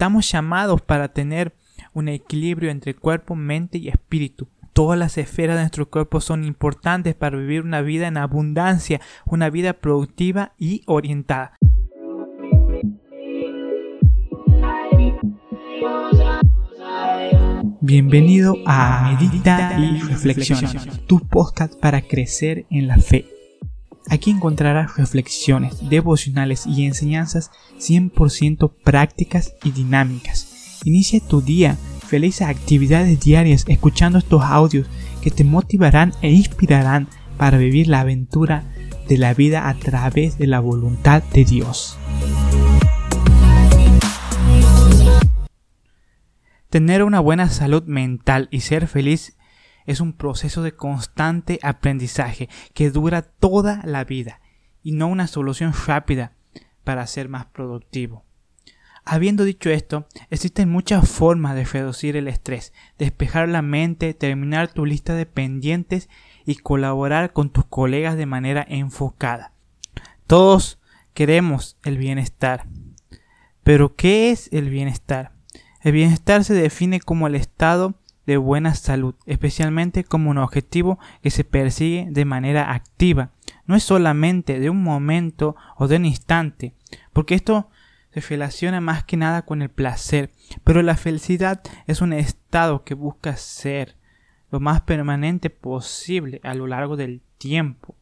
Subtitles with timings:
[0.00, 1.52] Estamos llamados para tener
[1.92, 4.48] un equilibrio entre cuerpo, mente y espíritu.
[4.72, 9.50] Todas las esferas de nuestro cuerpo son importantes para vivir una vida en abundancia, una
[9.50, 11.58] vida productiva y orientada.
[17.82, 20.72] Bienvenido a Medita y Reflexiona,
[21.06, 23.26] tu podcast para crecer en la fe.
[24.10, 30.80] Aquí encontrarás reflexiones, devocionales y enseñanzas 100% prácticas y dinámicas.
[30.84, 34.88] Inicia tu día, felices actividades diarias escuchando estos audios
[35.22, 38.64] que te motivarán e inspirarán para vivir la aventura
[39.08, 41.96] de la vida a través de la voluntad de Dios.
[46.68, 49.36] Tener una buena salud mental y ser feliz
[49.86, 54.40] es un proceso de constante aprendizaje que dura toda la vida
[54.82, 56.32] y no una solución rápida
[56.84, 58.24] para ser más productivo.
[59.04, 64.84] Habiendo dicho esto, existen muchas formas de reducir el estrés, despejar la mente, terminar tu
[64.84, 66.08] lista de pendientes
[66.44, 69.52] y colaborar con tus colegas de manera enfocada.
[70.26, 70.78] Todos
[71.14, 72.66] queremos el bienestar.
[73.62, 75.32] Pero ¿qué es el bienestar?
[75.80, 77.99] El bienestar se define como el estado
[78.30, 83.32] de buena salud, especialmente como un objetivo que se persigue de manera activa.
[83.66, 86.72] No es solamente de un momento o de un instante,
[87.12, 87.70] porque esto
[88.14, 90.30] se relaciona más que nada con el placer,
[90.62, 93.96] pero la felicidad es un estado que busca ser
[94.52, 97.96] lo más permanente posible a lo largo del tiempo.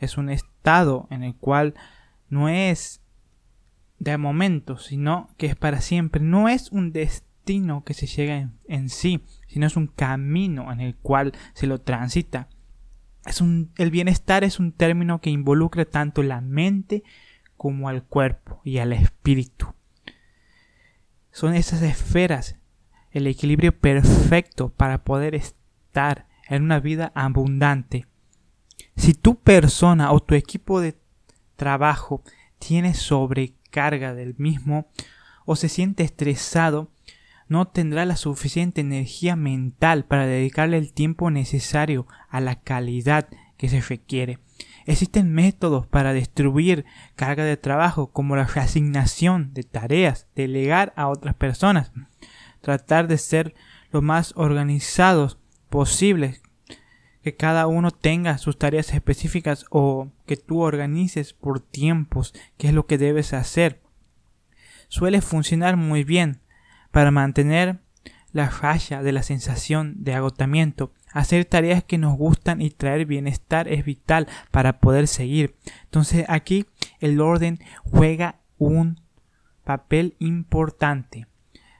[0.00, 1.74] Es un estado en el cual
[2.28, 3.00] no es
[4.00, 6.20] de momento, sino que es para siempre.
[6.20, 7.26] No es un destino
[7.84, 12.48] que se llega en, sí, sino es un camino en el cual se lo transita.
[13.76, 17.04] El bienestar es un término que involucra tanto la mente
[17.56, 19.72] como al cuerpo y al espíritu.
[21.30, 22.56] Son esas esferas,
[23.12, 28.06] el equilibrio perfecto para poder estar en una vida abundante.
[28.96, 30.98] Si tu persona o tu equipo de
[31.54, 32.24] trabajo
[32.58, 34.88] tiene sobre carga del mismo
[35.44, 36.90] o se siente estresado,
[37.48, 43.68] no tendrá la suficiente energía mental para dedicarle el tiempo necesario a la calidad que
[43.68, 44.38] se requiere.
[44.84, 46.84] Existen métodos para destruir
[47.14, 51.92] carga de trabajo como la reasignación de tareas, delegar a otras personas,
[52.60, 53.54] tratar de ser
[53.90, 56.42] lo más organizados posibles,
[57.22, 62.74] que cada uno tenga sus tareas específicas o que tú organices por tiempos qué es
[62.74, 63.82] lo que debes hacer.
[64.88, 66.40] Suele funcionar muy bien
[66.96, 67.76] para mantener
[68.32, 70.94] la raya de la sensación de agotamiento.
[71.12, 75.56] Hacer tareas que nos gustan y traer bienestar es vital para poder seguir.
[75.84, 76.64] Entonces aquí
[76.98, 78.98] el orden juega un
[79.62, 81.26] papel importante.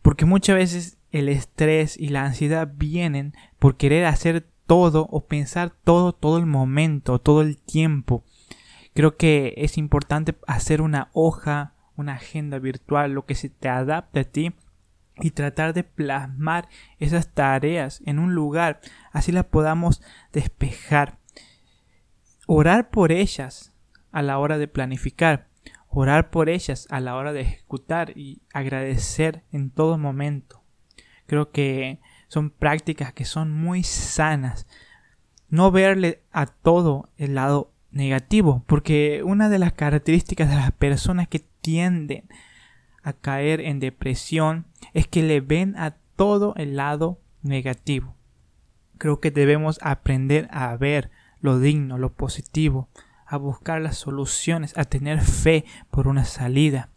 [0.00, 5.72] Porque muchas veces el estrés y la ansiedad vienen por querer hacer todo o pensar
[5.82, 8.22] todo todo el momento, todo el tiempo.
[8.94, 14.20] Creo que es importante hacer una hoja, una agenda virtual, lo que se te adapte
[14.20, 14.54] a ti
[15.20, 18.80] y tratar de plasmar esas tareas en un lugar,
[19.12, 21.18] así las podamos despejar.
[22.46, 23.72] Orar por ellas
[24.12, 25.48] a la hora de planificar,
[25.88, 30.62] orar por ellas a la hora de ejecutar y agradecer en todo momento.
[31.26, 34.66] Creo que son prácticas que son muy sanas.
[35.48, 41.28] No verle a todo el lado negativo, porque una de las características de las personas
[41.28, 42.28] que tienden
[43.02, 48.16] a caer en depresión es que le ven a todo el lado negativo.
[48.98, 51.10] Creo que debemos aprender a ver
[51.40, 52.88] lo digno, lo positivo,
[53.26, 56.90] a buscar las soluciones, a tener fe por una salida.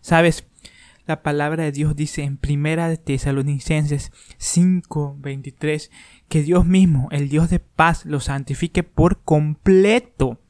[0.00, 0.46] Sabes,
[1.06, 5.90] la palabra de Dios dice en Primera de Tesalonicenses 5:23
[6.28, 10.40] que Dios mismo, el Dios de paz, lo santifique por completo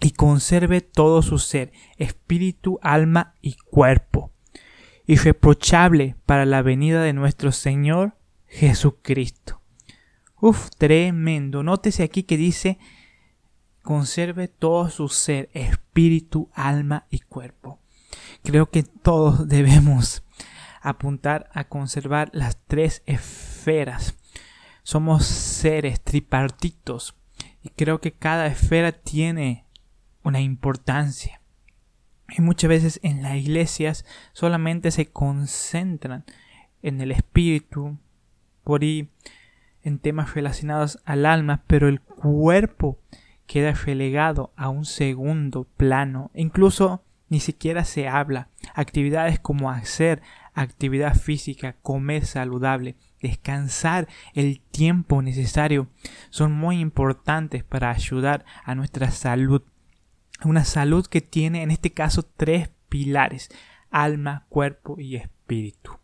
[0.00, 4.07] y conserve todo su ser, espíritu, alma y cuerpo,
[5.08, 8.12] irreprochable para la venida de nuestro Señor
[8.46, 9.60] Jesucristo.
[10.38, 11.62] Uf, tremendo.
[11.62, 12.78] Nótese aquí que dice
[13.82, 17.80] conserve todo su ser, espíritu, alma y cuerpo.
[18.44, 20.22] Creo que todos debemos
[20.82, 24.14] apuntar a conservar las tres esferas.
[24.82, 27.14] Somos seres tripartitos
[27.62, 29.64] y creo que cada esfera tiene
[30.22, 31.40] una importancia.
[32.38, 36.24] Y muchas veces en las iglesias solamente se concentran
[36.82, 37.98] en el espíritu,
[38.62, 39.10] por ahí
[39.82, 43.00] en temas relacionados al alma, pero el cuerpo
[43.48, 46.30] queda relegado a un segundo plano.
[46.32, 48.50] Incluso ni siquiera se habla.
[48.72, 50.22] Actividades como hacer
[50.54, 55.88] actividad física, comer saludable, descansar el tiempo necesario
[56.30, 59.62] son muy importantes para ayudar a nuestra salud.
[60.44, 63.50] Una salud que tiene en este caso tres pilares,
[63.90, 65.98] alma, cuerpo y espíritu.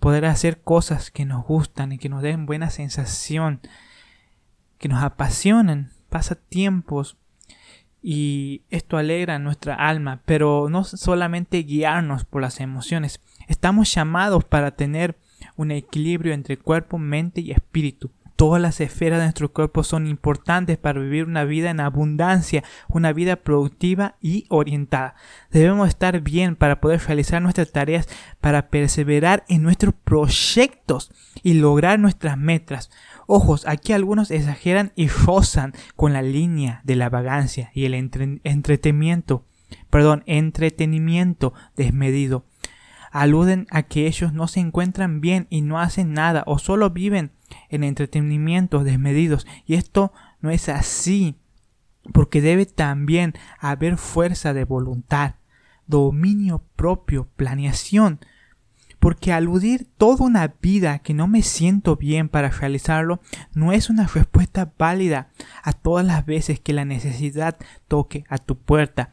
[0.00, 3.60] Poder hacer cosas que nos gustan y que nos den buena sensación,
[4.78, 7.16] que nos apasionan, pasatiempos
[8.02, 14.72] y esto alegra nuestra alma, pero no solamente guiarnos por las emociones, estamos llamados para
[14.72, 15.16] tener
[15.56, 18.10] un equilibrio entre cuerpo, mente y espíritu.
[18.36, 23.12] Todas las esferas de nuestro cuerpo son importantes para vivir una vida en abundancia, una
[23.12, 25.14] vida productiva y orientada.
[25.52, 28.08] Debemos estar bien para poder realizar nuestras tareas,
[28.40, 31.12] para perseverar en nuestros proyectos
[31.44, 32.90] y lograr nuestras metas.
[33.28, 39.44] Ojos, aquí algunos exageran y rozan con la línea de la vagancia y el entretenimiento,
[39.90, 42.46] perdón, entretenimiento desmedido.
[43.12, 47.30] Aluden a que ellos no se encuentran bien y no hacen nada o solo viven
[47.68, 51.36] en entretenimientos desmedidos y esto no es así
[52.12, 55.36] porque debe también haber fuerza de voluntad,
[55.86, 58.20] dominio propio, planeación,
[58.98, 63.20] porque aludir toda una vida que no me siento bien para realizarlo
[63.52, 65.28] no es una respuesta válida
[65.62, 67.58] a todas las veces que la necesidad
[67.88, 69.10] toque a tu puerta.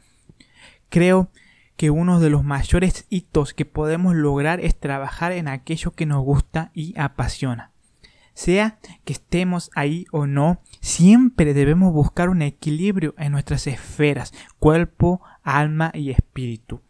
[0.89, 1.30] Creo
[1.75, 6.24] que uno de los mayores hitos que podemos lograr es trabajar en aquello que nos
[6.24, 7.71] gusta y apasiona.
[8.33, 15.22] Sea que estemos ahí o no, siempre debemos buscar un equilibrio en nuestras esferas, cuerpo,
[15.44, 16.81] alma y espíritu.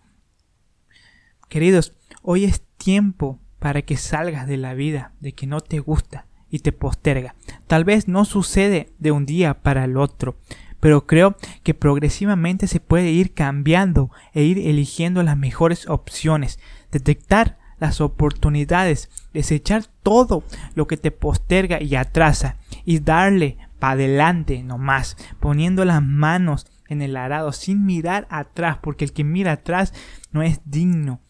[1.50, 6.28] Queridos, hoy es tiempo para que salgas de la vida de que no te gusta
[6.50, 7.36] y te posterga.
[7.68, 10.38] Tal vez no sucede de un día para el otro,
[10.80, 16.60] pero creo que progresivamente se puede ir cambiando e ir eligiendo las mejores opciones,
[16.92, 20.44] detectar las oportunidades, desechar todo
[20.76, 27.02] lo que te posterga y atrasa y darle para adelante nomás, poniendo las manos en
[27.02, 29.96] el arado sin mirar atrás, porque el que mira atrás
[30.32, 31.22] no es digno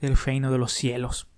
[0.00, 1.28] del reino de los cielos.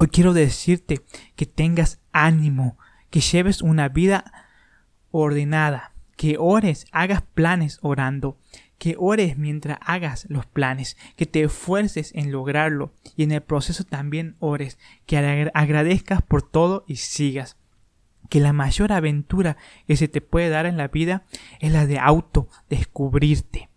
[0.00, 1.02] Hoy quiero decirte
[1.36, 2.78] que tengas ánimo,
[3.10, 4.32] que lleves una vida
[5.10, 8.38] ordenada, que ores, hagas planes orando,
[8.78, 13.84] que ores mientras hagas los planes, que te esfuerces en lograrlo y en el proceso
[13.84, 15.18] también ores, que
[15.52, 17.56] agradezcas por todo y sigas.
[18.30, 21.24] Que la mayor aventura que se te puede dar en la vida
[21.60, 23.68] es la de autodescubrirte.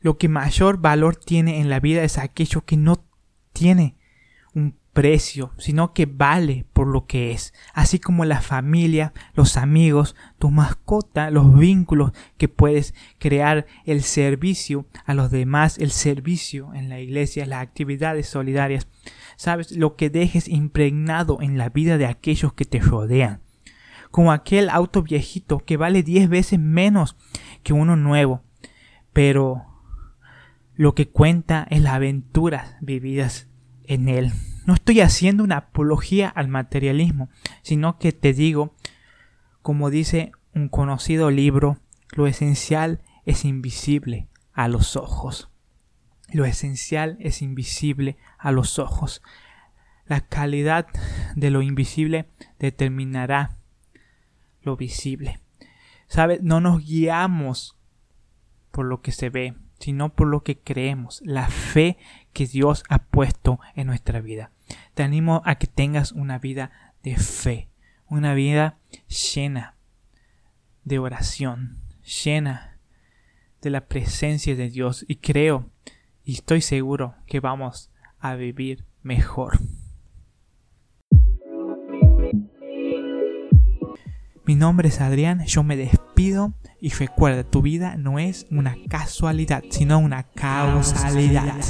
[0.00, 3.04] Lo que mayor valor tiene en la vida es aquello que no
[3.52, 3.96] tiene
[4.96, 10.50] precio, sino que vale por lo que es, así como la familia, los amigos, tu
[10.50, 16.98] mascota, los vínculos que puedes crear, el servicio a los demás, el servicio en la
[16.98, 18.88] iglesia, las actividades solidarias,
[19.36, 23.42] sabes, lo que dejes impregnado en la vida de aquellos que te rodean,
[24.10, 27.18] como aquel auto viejito que vale diez veces menos
[27.62, 28.44] que uno nuevo,
[29.12, 29.62] pero
[30.74, 33.46] lo que cuenta es las aventuras vividas
[33.84, 34.32] en él.
[34.66, 37.30] No estoy haciendo una apología al materialismo,
[37.62, 38.74] sino que te digo,
[39.62, 41.78] como dice un conocido libro,
[42.16, 45.50] lo esencial es invisible a los ojos.
[46.32, 49.22] Lo esencial es invisible a los ojos.
[50.04, 50.88] La calidad
[51.36, 53.58] de lo invisible determinará
[54.62, 55.38] lo visible.
[56.08, 56.42] ¿Sabes?
[56.42, 57.78] No nos guiamos
[58.72, 61.98] por lo que se ve, sino por lo que creemos, la fe
[62.32, 64.50] que Dios ha puesto en nuestra vida.
[64.96, 66.70] Te animo a que tengas una vida
[67.02, 67.68] de fe,
[68.08, 68.78] una vida
[69.34, 69.76] llena
[70.84, 71.82] de oración,
[72.24, 72.78] llena
[73.60, 75.68] de la presencia de Dios y creo
[76.24, 79.58] y estoy seguro que vamos a vivir mejor.
[84.46, 89.62] Mi nombre es Adrián, yo me despido y recuerda, tu vida no es una casualidad,
[89.68, 91.60] sino una causalidad.